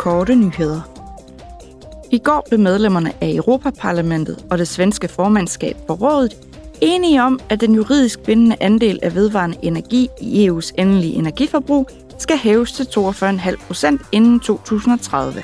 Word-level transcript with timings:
korte 0.00 0.34
nyheder. 0.34 0.80
I 2.10 2.18
går 2.18 2.46
blev 2.48 2.60
medlemmerne 2.60 3.12
af 3.20 3.28
Europaparlamentet 3.34 4.44
og 4.50 4.58
det 4.58 4.68
svenske 4.68 5.08
formandskab 5.08 5.76
for 5.86 5.94
rådet 5.94 6.36
enige 6.80 7.22
om, 7.22 7.40
at 7.48 7.60
den 7.60 7.74
juridisk 7.74 8.20
bindende 8.20 8.56
andel 8.60 8.98
af 9.02 9.14
vedvarende 9.14 9.58
energi 9.62 10.08
i 10.20 10.48
EU's 10.48 10.70
endelige 10.78 11.14
energiforbrug 11.14 11.88
skal 12.18 12.36
hæves 12.36 12.72
til 12.72 12.82
42,5 12.82 13.66
procent 13.66 14.02
inden 14.12 14.40
2030. 14.40 15.42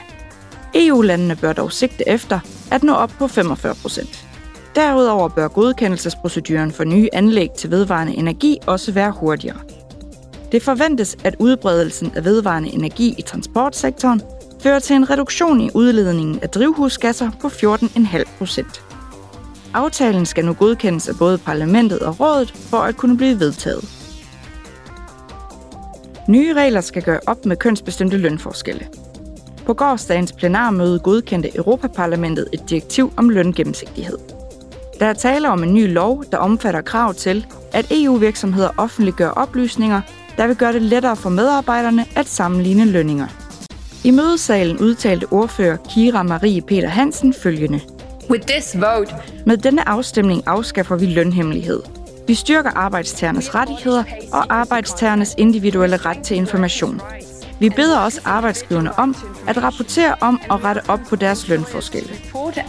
EU-landene 0.74 1.36
bør 1.36 1.52
dog 1.52 1.72
sigte 1.72 2.08
efter 2.08 2.40
at 2.70 2.82
nå 2.82 2.92
op 2.92 3.12
på 3.18 3.28
45 3.28 3.74
procent. 3.74 4.26
Derudover 4.74 5.28
bør 5.28 5.48
godkendelsesproceduren 5.48 6.72
for 6.72 6.84
nye 6.84 7.08
anlæg 7.12 7.50
til 7.50 7.70
vedvarende 7.70 8.14
energi 8.14 8.58
også 8.66 8.92
være 8.92 9.10
hurtigere. 9.10 9.60
Det 10.52 10.62
forventes, 10.62 11.16
at 11.24 11.36
udbredelsen 11.38 12.12
af 12.16 12.24
vedvarende 12.24 12.74
energi 12.74 13.14
i 13.18 13.22
transportsektoren 13.22 14.22
fører 14.60 14.78
til 14.78 14.96
en 14.96 15.10
reduktion 15.10 15.60
i 15.60 15.70
udledningen 15.74 16.38
af 16.42 16.50
drivhusgasser 16.50 17.30
på 17.40 17.48
14,5 17.48 18.38
procent. 18.38 18.82
Aftalen 19.74 20.26
skal 20.26 20.44
nu 20.44 20.52
godkendes 20.52 21.08
af 21.08 21.14
både 21.18 21.38
parlamentet 21.38 21.98
og 21.98 22.20
rådet 22.20 22.50
for 22.50 22.76
at 22.76 22.96
kunne 22.96 23.16
blive 23.16 23.40
vedtaget. 23.40 23.84
Nye 26.28 26.54
regler 26.54 26.80
skal 26.80 27.02
gøre 27.02 27.20
op 27.26 27.46
med 27.46 27.56
kønsbestemte 27.56 28.16
lønforskelle. 28.16 28.88
På 29.66 29.74
gårsdagens 29.74 30.32
plenarmøde 30.32 30.98
godkendte 30.98 31.56
Europaparlamentet 31.56 32.48
et 32.52 32.70
direktiv 32.70 33.12
om 33.16 33.28
løngennemsigtighed. 33.28 34.18
Der 35.00 35.06
er 35.06 35.12
tale 35.12 35.50
om 35.50 35.62
en 35.62 35.74
ny 35.74 35.92
lov, 35.92 36.24
der 36.32 36.38
omfatter 36.38 36.80
krav 36.80 37.14
til, 37.14 37.46
at 37.72 37.86
EU-virksomheder 37.90 38.68
offentliggør 38.76 39.28
oplysninger, 39.28 40.00
der 40.36 40.46
vil 40.46 40.56
gøre 40.56 40.72
det 40.72 40.82
lettere 40.82 41.16
for 41.16 41.30
medarbejderne 41.30 42.04
at 42.16 42.26
sammenligne 42.26 42.84
lønninger. 42.84 43.45
I 44.06 44.10
mødesalen 44.10 44.78
udtalte 44.78 45.26
ordfører 45.30 45.76
Kira 45.90 46.22
Marie 46.22 46.62
Peter 46.62 46.88
Hansen 46.88 47.34
følgende. 47.34 47.80
With 48.30 48.46
this 48.46 48.76
vote, 48.80 49.14
Med 49.46 49.56
denne 49.56 49.88
afstemning 49.88 50.42
afskaffer 50.46 50.96
vi 50.96 51.06
lønhemmelighed. 51.06 51.82
Vi 52.26 52.34
styrker 52.34 52.70
arbejdstagernes 52.70 53.54
rettigheder 53.54 54.04
og 54.32 54.54
arbejdstagernes 54.54 55.34
individuelle 55.38 55.96
ret 55.96 56.18
til 56.24 56.36
information. 56.36 57.00
Vi 57.60 57.68
beder 57.70 57.98
også 57.98 58.20
arbejdsgiverne 58.24 58.98
om 58.98 59.14
at 59.48 59.62
rapportere 59.62 60.14
om 60.20 60.40
og 60.50 60.64
rette 60.64 60.80
op 60.88 61.00
på 61.08 61.16
deres 61.16 61.48
lønforskelle. 61.48 62.10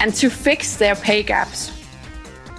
and 0.01 0.11
to 0.13 0.29
fix 0.29 0.77
their 0.77 0.95
pay 0.95 1.25
gaps. 1.25 1.73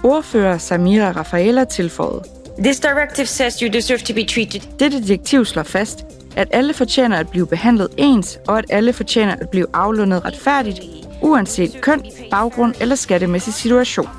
Ordfører 0.03 0.57
Samira 0.57 1.11
Rafaela 1.11 1.63
tilføjede. 1.63 2.23
This 2.63 2.79
directive 2.79 3.25
says 3.25 3.59
you 3.59 3.69
deserve 3.73 3.99
to 3.99 4.13
be 4.13 4.25
treated 4.25 4.61
Dette 4.79 5.07
direktiv 5.07 5.45
slår 5.45 5.63
fast, 5.63 6.05
at 6.39 6.47
alle 6.51 6.73
fortjener 6.73 7.17
at 7.17 7.29
blive 7.29 7.47
behandlet 7.47 7.87
ens, 7.97 8.39
og 8.47 8.57
at 8.57 8.65
alle 8.69 8.93
fortjener 8.93 9.35
at 9.35 9.49
blive 9.49 9.65
aflønnet 9.73 10.25
retfærdigt, 10.25 10.79
uanset 11.21 11.81
køn, 11.81 12.03
baggrund 12.31 12.75
eller 12.81 12.95
skattemæssig 12.95 13.53
situation. 13.53 14.09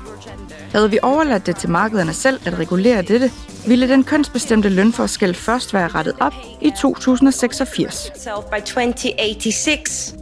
Havde 0.71 0.91
vi 0.91 0.99
overladt 1.01 1.45
det 1.45 1.55
til 1.55 1.69
markederne 1.69 2.13
selv 2.13 2.39
at 2.45 2.59
regulere 2.59 3.01
dette, 3.01 3.31
ville 3.67 3.89
den 3.89 4.03
kønsbestemte 4.03 4.69
lønforskel 4.69 5.33
først 5.33 5.73
være 5.73 5.87
rettet 5.87 6.13
op 6.19 6.33
i 6.61 6.71
2086. 6.81 8.11
2086. 8.13 10.15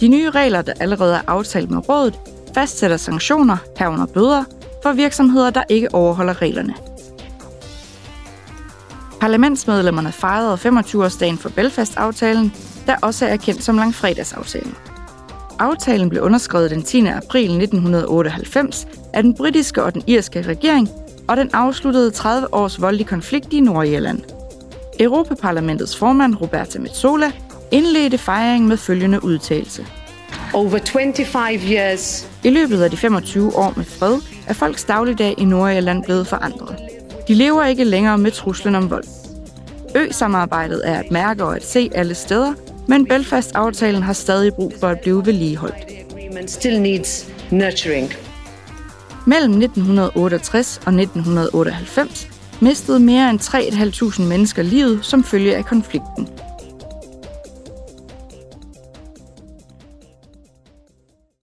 De 0.00 0.08
nye 0.08 0.30
regler, 0.30 0.62
der 0.62 0.72
allerede 0.80 1.14
er 1.14 1.22
aftalt 1.26 1.70
med 1.70 1.88
rådet, 1.88 2.18
fastsætter 2.54 2.96
sanktioner, 2.96 3.56
herunder 3.78 4.06
bøder, 4.06 4.44
for 4.82 4.92
virksomheder, 4.92 5.50
der 5.50 5.62
ikke 5.68 5.94
overholder 5.94 6.42
reglerne. 6.42 6.74
Parlamentsmedlemmerne 9.20 10.12
fejrede 10.12 10.54
25-årsdagen 10.54 11.38
for 11.38 11.48
Belfast-aftalen, 11.48 12.52
der 12.86 12.96
også 13.02 13.26
er 13.26 13.36
kendt 13.36 13.64
som 13.64 13.76
Langfredagsaftalen. 13.76 14.74
Aftalen 15.58 16.08
blev 16.08 16.22
underskrevet 16.22 16.70
den 16.70 16.82
10. 16.82 17.06
april 17.06 17.44
1998 17.44 18.86
af 19.12 19.22
den 19.22 19.34
britiske 19.34 19.82
og 19.82 19.94
den 19.94 20.02
irske 20.06 20.42
regering, 20.42 20.88
og 21.28 21.36
den 21.36 21.50
afsluttede 21.52 22.10
30 22.10 22.54
års 22.54 22.80
voldelig 22.80 23.06
konflikt 23.06 23.52
i 23.52 23.60
Nordirland. 23.60 24.20
Europaparlamentets 25.00 25.96
formand 25.96 26.34
Roberta 26.40 26.78
Metsola 26.78 27.32
indledte 27.70 28.18
fejringen 28.18 28.68
med 28.68 28.76
følgende 28.76 29.24
udtalelse. 29.24 29.86
Over 30.54 30.78
25 30.92 31.60
years, 31.72 32.30
I 32.44 32.50
løbet 32.50 32.82
af 32.82 32.90
de 32.90 32.96
25 32.96 33.56
år 33.56 33.72
med 33.76 33.84
fred 33.84 34.20
er 34.46 34.52
folks 34.52 34.84
dagligdag 34.84 35.34
i 35.38 35.44
Nordirland 35.44 36.04
blevet 36.04 36.26
forandret. 36.26 36.97
De 37.28 37.34
lever 37.34 37.64
ikke 37.64 37.84
længere 37.84 38.18
med 38.18 38.30
truslen 38.30 38.74
om 38.74 38.90
vold. 38.90 39.04
Ø-samarbejdet 39.96 40.82
er 40.84 40.98
at 40.98 41.10
mærke 41.10 41.44
og 41.44 41.56
at 41.56 41.64
se 41.64 41.90
alle 41.94 42.14
steder, 42.14 42.54
men 42.86 43.06
Belfast-aftalen 43.06 44.02
har 44.02 44.12
stadig 44.12 44.54
brug 44.54 44.72
for 44.80 44.88
at 44.88 45.00
blive 45.00 45.26
vedligeholdt. 45.26 45.88
the 45.88 46.04
agreement 46.10 46.50
still 46.50 46.80
needs 46.80 47.30
nurturing. 47.50 48.12
Mellem 49.26 49.52
1968 49.52 50.80
og 50.86 50.92
1998 50.92 52.28
mistede 52.60 53.00
mere 53.00 53.30
end 53.30 53.40
3.500 53.40 54.22
mennesker 54.22 54.62
livet 54.62 54.98
som 55.02 55.24
følge 55.24 55.56
af 55.56 55.64
konflikten. 55.64 56.28